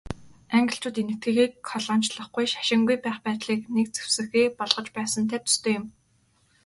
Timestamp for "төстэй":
5.43-5.73